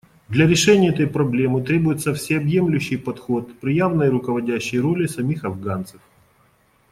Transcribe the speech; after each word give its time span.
Для 0.29 0.47
решения 0.47 0.89
этой 0.89 1.05
проблемы 1.05 1.63
требуется 1.63 2.15
всеобъемлющий 2.15 2.97
подход 2.97 3.53
при 3.59 3.75
явной 3.75 4.09
руководящей 4.09 4.79
роли 4.79 5.05
самих 5.05 5.43
афганцев. 5.43 6.01